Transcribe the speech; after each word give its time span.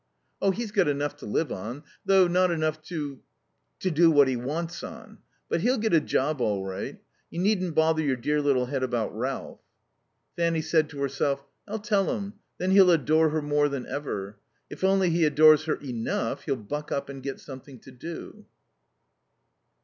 "Oh, 0.41 0.49
he's 0.49 0.71
got 0.71 0.87
enough 0.87 1.15
to 1.17 1.27
live 1.27 1.51
on, 1.51 1.83
though 2.03 2.27
not 2.27 2.49
enough 2.49 2.81
to 2.85 3.19
to 3.81 3.91
do 3.91 4.09
what 4.09 4.27
he 4.27 4.35
wants 4.35 4.81
on. 4.83 5.19
But 5.47 5.61
he'll 5.61 5.77
get 5.77 5.93
a 5.93 5.99
job 6.01 6.41
all 6.41 6.65
right. 6.65 6.99
You 7.29 7.37
needn't 7.39 7.75
bother 7.75 8.01
your 8.01 8.15
dear 8.15 8.41
little 8.41 8.65
head 8.65 8.81
about 8.81 9.15
Ralph." 9.15 9.59
Fanny 10.35 10.61
said 10.63 10.89
to 10.89 11.01
herself: 11.01 11.45
"I'll 11.67 11.77
tell 11.77 12.11
him, 12.17 12.33
then 12.57 12.71
he'll 12.71 12.89
adore 12.89 13.29
her 13.29 13.43
more 13.43 13.69
than 13.69 13.85
ever. 13.85 14.39
If 14.71 14.83
only 14.83 15.11
he 15.11 15.23
adores 15.23 15.65
her 15.65 15.75
enough 15.75 16.45
he'll 16.45 16.55
buck 16.55 16.91
up 16.91 17.07
and 17.07 17.21
get 17.21 17.39
something 17.39 17.77
to 17.81 17.91
do." 17.91 18.47